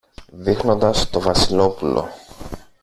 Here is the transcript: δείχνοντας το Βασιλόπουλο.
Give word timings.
δείχνοντας 0.33 1.09
το 1.09 1.19
Βασιλόπουλο. 1.19 2.09